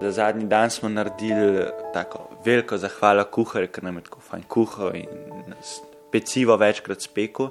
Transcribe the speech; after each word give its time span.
Za 0.00 0.10
zadnji 0.10 0.46
dan 0.46 0.70
smo 0.70 0.88
naredili 0.88 1.64
tako 1.92 2.18
veliko 2.44 2.78
zahvalo 2.78 3.24
kuharju, 3.24 3.68
ker 3.68 3.84
nam 3.84 3.96
je 3.96 4.02
tako 4.02 4.20
fajn 4.20 4.42
kuhal 4.48 4.94
in 4.94 5.06
pecivo 6.12 6.56
večkrat 6.56 7.00
spekel. 7.00 7.48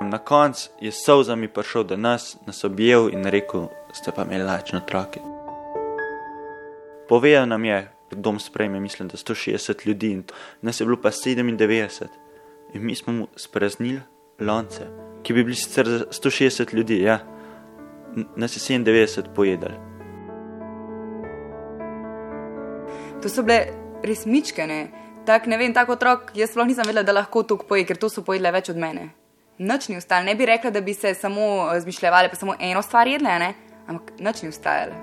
Na 0.00 0.18
koncu 0.18 0.70
je 0.80 0.92
s 0.92 1.04
solzami 1.04 1.48
prišel 1.48 1.84
do 1.84 1.96
nas, 1.96 2.36
nas 2.46 2.64
objel 2.64 3.08
in 3.12 3.24
rekel, 3.24 3.68
ste 3.92 4.12
pa 4.12 4.24
imeli 4.24 4.44
lačne 4.44 4.78
otroke. 4.78 5.20
Povedal 7.08 7.46
nam 7.48 7.64
je, 7.64 7.88
dom 8.10 8.40
sprejme, 8.40 8.80
mislim, 8.80 9.08
da 9.08 9.16
160 9.16 9.86
ljudi 9.86 10.10
in 10.10 10.24
nas 10.62 10.80
je 10.80 10.86
bilo 10.86 11.00
pa 11.02 11.10
97. 11.10 12.06
In 12.74 12.86
mi 12.86 12.94
smo 12.94 13.12
mu 13.12 13.28
spraznili 13.36 14.00
lonce, 14.40 14.86
ki 15.22 15.32
bi 15.32 15.44
bili 15.44 15.56
sicer 15.56 15.88
za 15.88 16.04
160 16.10 16.74
ljudi, 16.74 17.00
ja, 17.02 17.18
nas 18.36 18.56
je 18.56 18.78
97 18.78 19.22
pojedali. 19.34 19.95
To 23.26 23.30
so 23.30 23.42
bile 23.42 23.66
resničke, 24.06 24.66
ne. 24.66 24.86
Tak, 25.26 25.48
ne 25.50 25.56
vem, 25.58 25.72
tako 25.74 25.96
otrok, 25.96 26.28
jaz 26.38 26.52
sploh 26.52 26.68
nisem 26.68 26.86
vedela, 26.86 27.02
da 27.02 27.16
lahko 27.16 27.42
to 27.42 27.56
poje, 27.58 27.82
ker 27.82 27.98
to 27.98 28.06
so 28.06 28.22
pojedle 28.22 28.52
več 28.54 28.70
od 28.70 28.78
mene. 28.78 29.08
Noč 29.58 29.88
ni 29.90 29.98
ustalo, 29.98 30.22
ne 30.22 30.36
bi 30.38 30.46
rekla, 30.46 30.70
da 30.70 30.78
bi 30.78 30.94
se 30.94 31.10
samo 31.18 31.66
zmišljale, 31.82 32.30
pa 32.30 32.38
samo 32.38 32.54
eno 32.62 32.84
stvar 32.86 33.10
jedle, 33.10 33.34
ne? 33.42 33.50
ampak 33.90 34.22
noč 34.22 34.44
ni 34.44 34.52
ustajale. 34.54 34.94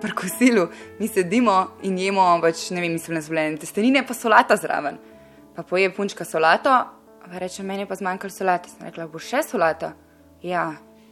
Pri 0.00 0.16
kosilu 0.16 0.70
mi 0.96 1.12
sedimo 1.12 1.58
in 1.84 2.00
jemo, 2.00 2.24
pač, 2.40 2.70
ne 2.72 2.80
vem, 2.80 2.96
mislim, 2.96 3.20
zblejene 3.20 3.60
testenine, 3.60 4.06
pa 4.08 4.16
solata 4.16 4.56
zraven. 4.56 4.96
Pa 5.52 5.68
poje 5.68 5.92
punčka 5.92 6.24
solato, 6.24 6.78
pa 7.20 7.44
reče, 7.44 7.60
meni 7.60 7.84
je 7.84 7.92
pa 7.92 8.00
zmanjkalo 8.00 8.32
solate. 8.32 8.72
Sem 8.72 8.88
rekla, 8.88 9.04
bo 9.04 9.20
še 9.20 9.44
solata? 9.44 9.92
Ja, 10.40 10.70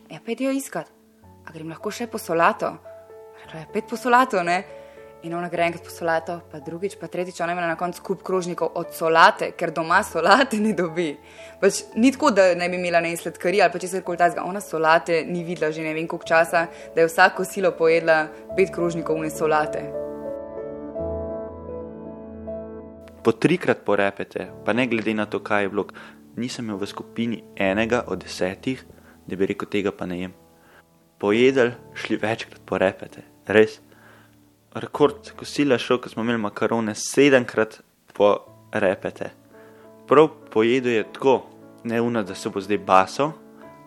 ja, 0.08 0.24
pet 0.24 0.40
jo 0.40 0.48
iskat. 0.48 0.88
A 1.44 1.52
grem 1.52 1.76
lahko 1.76 1.92
še 1.92 2.08
po 2.08 2.16
solato? 2.16 2.78
Je, 3.54 3.66
pet 3.72 3.88
po 3.88 3.96
solato, 3.96 4.42
ne? 4.42 4.64
In 5.22 5.34
ona 5.36 5.50
gre 5.52 5.66
enkrat 5.66 5.84
po 5.84 5.92
solato, 5.92 6.38
pa 6.48 6.62
drugič, 6.64 6.94
pa 6.96 7.08
tretjič, 7.12 7.42
ona 7.44 7.52
ima 7.52 7.66
na 7.66 7.76
koncu 7.76 8.00
kup 8.02 8.22
krožnikov 8.24 8.70
od 8.80 8.94
solate, 8.96 9.50
ker 9.52 9.68
doma 9.76 9.98
solate 10.06 10.56
ne 10.56 10.72
dobi. 10.72 11.10
Pač 11.60 11.82
ni 12.00 12.08
tako, 12.14 12.30
da 12.32 12.54
ne 12.56 12.70
bi 12.72 12.78
imela 12.80 13.02
ne 13.04 13.10
sladkarija 13.16 13.66
ali 13.66 13.74
pa 13.74 13.80
če 13.82 13.90
se 13.90 14.00
koli 14.06 14.16
tazga. 14.16 14.46
Ona 14.48 14.62
solate 14.64 15.20
ni 15.28 15.44
videla 15.44 15.68
že 15.76 15.84
ne 15.84 15.92
vem 15.92 16.08
koliko 16.08 16.24
časa, 16.24 16.66
da 16.94 17.02
je 17.02 17.10
vsako 17.10 17.44
silo 17.44 17.74
pojedla 17.76 18.22
pet 18.56 18.72
krožnikov 18.72 19.20
ne 19.20 19.28
solate. 19.30 19.82
Po 23.20 23.36
trikrat 23.36 23.84
porepete, 23.84 24.48
pa 24.64 24.72
ne 24.72 24.86
glede 24.88 25.12
na 25.14 25.26
to, 25.28 25.42
kaj 25.44 25.66
je 25.66 25.68
bilo, 25.68 25.84
nisem 26.40 26.64
imel 26.64 26.80
v 26.80 26.88
skupini 26.88 27.42
enega 27.60 28.06
od 28.08 28.24
desetih, 28.24 28.80
da 29.28 29.36
bi 29.36 29.52
rekel 29.52 29.68
tega 29.68 29.92
pa 29.92 30.08
ne 30.08 30.22
jem. 30.22 30.32
Pojedel, 31.20 31.76
šli 31.92 32.16
večkrat 32.16 32.64
porepete, 32.64 33.26
res 33.52 33.80
rekord 34.74 35.32
kosila 35.36 35.78
šel, 35.78 35.98
ko 36.00 36.08
smo 36.08 36.22
imeli 36.22 36.38
makarone 36.38 36.94
sedemkrat 36.94 37.80
po 38.14 38.36
repete. 38.72 39.30
Prav 40.08 40.28
pojedo 40.50 40.88
je 40.88 41.04
tako, 41.12 41.42
ne 41.84 42.00
uno, 42.00 42.22
da 42.22 42.34
se 42.34 42.48
bo 42.48 42.60
zdaj 42.60 42.78
baso, 42.78 43.32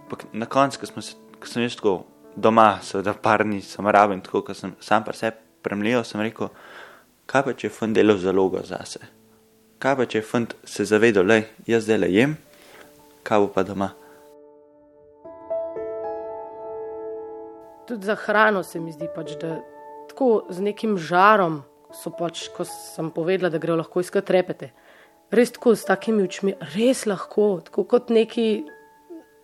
ampak 0.03 0.25
na 0.33 0.45
koncu, 0.45 0.79
ko, 0.79 1.01
ko 1.39 1.47
sem 1.47 1.63
jaz 1.63 1.75
tako 1.75 2.03
doma, 2.35 2.79
seveda 2.83 3.13
par 3.13 3.43
dni 3.43 3.61
sem 3.61 3.87
raven, 3.87 4.21
tako 4.21 4.41
ko 4.41 4.53
sem 4.53 4.75
sam 4.79 5.03
pa 5.03 5.13
se 5.13 5.31
premljal, 5.61 6.03
sem 6.03 6.21
rekel, 6.21 6.49
kaj 7.25 7.43
pa 7.43 7.53
če 7.53 7.67
je 7.67 7.73
fund 7.73 7.95
delal 7.95 8.17
zalogo 8.17 8.63
zase. 8.65 8.99
Kaj 9.79 9.95
pa 9.99 10.05
če 10.05 10.17
je 10.17 10.27
fund 10.27 10.55
se 10.63 10.85
zavedal, 10.85 11.27
le 11.27 11.43
jaz 11.67 11.87
zdaj 11.87 11.99
le 11.99 12.11
jem, 12.11 12.37
kaj 13.23 13.39
bo 13.39 13.51
pa 13.55 13.63
doma. 13.63 13.93
Tudi 17.87 18.05
za 18.05 18.15
hrano 18.15 18.63
se 18.63 18.79
mi 18.79 18.91
zdi 18.91 19.09
pač, 19.15 19.35
da 19.41 19.57
tako 20.09 20.45
z 20.49 20.61
nekim 20.63 20.97
žarom, 20.97 21.63
so 21.93 22.11
pač, 22.15 22.47
ko 22.55 22.65
sem 22.65 23.09
povedala, 23.11 23.51
da 23.51 23.59
grejo 23.61 23.77
lahko 23.77 24.01
iskati 24.01 24.33
repete. 24.33 24.69
Res 25.33 25.51
tako 25.51 25.73
s 25.75 25.85
takimi 25.85 26.23
očmi, 26.23 26.53
res 26.75 27.05
lahko, 27.09 27.59
tako 27.65 27.85
kot 27.89 28.13
neki 28.13 28.63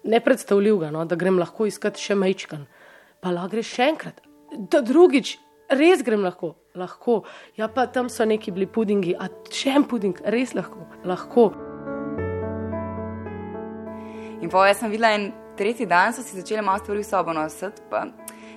nepredstavljivega, 0.09 0.91
no, 0.93 1.03
da 1.05 1.17
grem 1.19 1.39
lahko 1.41 1.67
iskati 1.67 2.01
še 2.01 2.15
mečkan. 2.15 2.65
Pa 3.19 3.33
lahko 3.35 3.57
greš 3.57 3.73
še 3.75 3.89
enkrat, 3.91 4.23
da 4.71 4.81
drugič, 4.85 5.35
res 5.75 6.05
grem 6.05 6.23
lahko, 6.23 6.53
lahko. 6.79 7.23
Ja, 7.59 7.67
pa 7.67 7.89
tam 7.91 8.09
so 8.09 8.25
neki 8.25 8.53
bili 8.55 8.69
pudingi, 8.69 9.17
a 9.19 9.27
še 9.51 9.75
en 9.75 9.87
puding, 9.89 10.15
res 10.31 10.55
lahko, 10.57 10.87
lahko. 11.03 11.49
In 14.39 14.47
pa 14.47 14.69
jaz 14.69 14.79
sem 14.79 14.93
videla 14.93 15.11
en 15.17 15.31
tretji 15.59 15.89
dan, 15.89 16.15
so 16.15 16.23
si 16.23 16.39
začeli 16.39 16.63
malo 16.63 16.79
stvari 16.79 17.03
v 17.03 17.09
sobo 17.09 17.35
nositi 17.35 17.81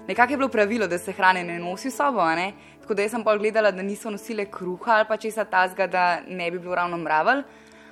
nekako 0.08 0.32
je 0.32 0.36
bilo 0.36 0.48
pravilo, 0.48 0.86
da 0.86 0.98
se 0.98 1.12
hrane 1.12 1.44
ne 1.44 1.58
nosi 1.58 1.90
sobo. 1.90 2.24
Ne? 2.34 2.52
Tako 2.80 2.94
da 2.94 3.08
sem 3.08 3.24
pa 3.24 3.36
gledala, 3.36 3.70
da 3.70 3.82
niso 3.82 4.10
nosile 4.10 4.44
kruha 4.44 4.92
ali 4.92 5.04
pa 5.08 5.16
česa 5.16 5.44
tazga, 5.44 5.86
da 5.86 6.20
ne 6.28 6.50
bi 6.50 6.58
bilo 6.58 6.74
ravno 6.74 6.96
mravelj. 6.96 7.42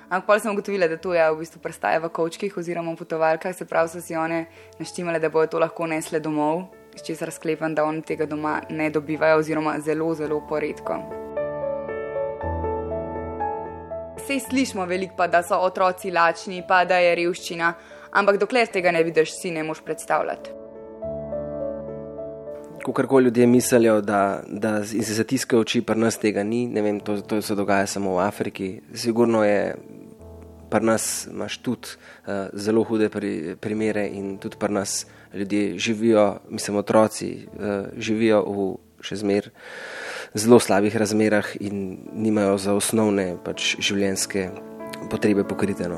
Ampak 0.09 0.27
pa 0.27 0.39
sem 0.39 0.51
ugotovila, 0.51 0.87
da 0.87 0.97
to 0.97 1.13
je 1.13 1.23
v 1.31 1.37
bistvu 1.39 1.61
prestaje 1.63 1.99
v 1.99 2.09
kočkih 2.09 2.57
oziroma 2.57 2.91
v 2.91 2.99
potovalkah, 2.99 3.55
se 3.55 3.65
pravi, 3.65 3.89
so 3.89 4.01
si 4.01 4.15
one 4.15 4.45
naštimale, 4.79 5.19
da 5.19 5.29
bojo 5.29 5.47
to 5.47 5.59
lahko 5.59 5.87
nesle 5.87 6.19
domov, 6.19 6.65
iz 6.95 7.05
česar 7.07 7.31
sklepam, 7.31 7.75
da 7.75 7.85
oni 7.87 8.01
tega 8.01 8.27
doma 8.27 8.59
ne 8.69 8.89
dobivajo 8.89 9.39
oziroma 9.39 9.79
zelo, 9.79 10.11
zelo 10.15 10.43
poredko. 10.49 10.99
Vse 14.19 14.39
slišimo 14.49 14.85
veliko, 14.85 15.15
pa 15.15 15.31
da 15.31 15.43
so 15.47 15.55
otroci 15.55 16.11
lačni, 16.11 16.63
pa 16.67 16.83
da 16.85 16.99
je 16.99 17.15
revščina, 17.15 17.73
ampak 18.11 18.43
dokler 18.43 18.67
tega 18.67 18.91
ne 18.91 19.07
vidiš, 19.07 19.39
si 19.39 19.55
ne 19.55 19.63
moš 19.63 19.79
predstavljati 19.79 20.60
kakorkoli 22.85 23.25
ljudje 23.29 23.47
mislijo, 23.47 24.01
da, 24.01 24.43
da 24.47 24.85
se 24.85 25.13
zatiskajo 25.13 25.61
oči, 25.61 25.81
pa 25.81 25.95
nas 25.95 26.17
tega 26.17 26.43
ni. 26.43 26.67
Vem, 26.73 26.99
to, 26.99 27.21
to 27.21 27.41
se 27.41 27.55
dogaja 27.55 27.87
samo 27.87 28.15
v 28.15 28.25
Afriki. 28.25 28.69
Sigurno 28.93 29.43
je, 29.43 29.75
pa 30.69 30.79
nas 30.79 31.27
imaš 31.31 31.57
tudi 31.57 31.87
uh, 31.95 32.49
zelo 32.53 32.83
hude 32.83 33.09
pri, 33.09 33.55
primere 33.59 34.07
in 34.07 34.37
tudi 34.37 34.57
pri 34.59 34.73
nas 34.73 35.05
ljudje 35.33 35.77
živijo, 35.77 36.39
mislim, 36.49 36.77
otroci 36.77 37.47
uh, 37.47 37.91
živijo 37.97 38.43
v 38.47 38.71
še 39.01 39.17
zmer 39.21 39.49
zelo 40.33 40.59
slabih 40.59 40.95
razmerah 40.95 41.55
in 41.59 41.97
nimajo 42.13 42.57
za 42.57 42.75
osnovne 42.77 43.35
pač, 43.43 43.75
življenjske 43.81 44.49
potrebe 45.11 45.43
pokrite. 45.47 45.89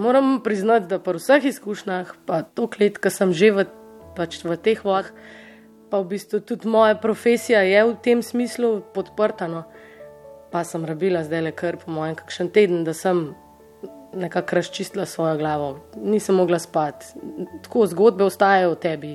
Moram 0.00 0.40
priznati, 0.44 0.88
da 0.88 0.98
pri 0.98 1.20
vseh 1.20 1.44
izkušnjah, 1.52 2.14
pa 2.26 2.42
to 2.42 2.68
let, 2.80 2.98
ki 2.98 3.12
sem 3.12 3.34
že 3.36 3.52
v, 3.52 3.66
pač 4.16 4.40
v 4.44 4.56
teh 4.56 4.80
vodah, 4.84 5.12
pa 5.92 6.00
v 6.00 6.14
bistvu 6.14 6.40
tudi 6.40 6.68
moja 6.70 6.96
profesija 6.96 7.60
je 7.66 7.84
v 7.84 7.96
tem 8.02 8.22
smislu 8.22 8.80
podprta. 8.94 9.50
No. 9.50 9.66
Pa 10.50 10.64
sem 10.64 10.82
rabila 10.86 11.22
zdaj 11.22 11.42
le 11.42 11.52
kar 11.54 11.78
po 11.78 11.92
mojem 11.92 12.16
kakšen 12.18 12.50
teden, 12.50 12.82
da 12.84 12.94
sem 12.94 13.34
nekako 14.14 14.56
razčistila 14.56 15.06
svojo 15.06 15.36
glavo. 15.38 15.78
Nisem 15.96 16.34
mogla 16.34 16.58
spati. 16.58 17.06
Tako 17.62 17.86
zgodbe 17.86 18.24
ostajajo 18.24 18.74
v 18.74 18.80
tebi. 18.82 19.12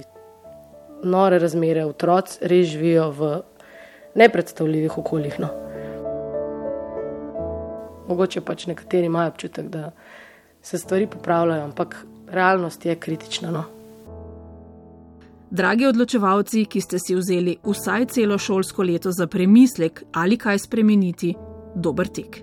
Nore 1.04 1.40
razmere, 1.40 1.86
otroci 1.86 2.40
res 2.42 2.68
živijo 2.72 3.10
v 3.12 3.32
nepredstavljivih 4.16 4.98
okoljih. 4.98 5.40
No. 5.44 5.50
Mogoče 8.08 8.42
pač 8.42 8.68
nekateri 8.70 9.10
imajo 9.12 9.34
občutek, 9.34 9.68
da 9.74 9.92
se 10.66 10.78
stvari 10.78 11.08
popravljajo, 11.08 11.64
ampak 11.64 12.06
realnost 12.28 12.86
je 12.86 12.96
kritična. 12.96 13.52
No? 13.52 13.64
Dragi 15.50 15.86
odločevalci, 15.86 16.66
ki 16.66 16.82
ste 16.82 16.98
si 17.00 17.16
vzeli 17.16 17.58
vsaj 17.64 18.06
celo 18.06 18.38
šolsko 18.38 18.84
leto 18.84 19.12
za 19.12 19.28
premislek 19.28 20.04
ali 20.14 20.38
kaj 20.38 20.60
spremeniti, 20.60 21.36
dober 21.76 22.08
tek. 22.08 22.42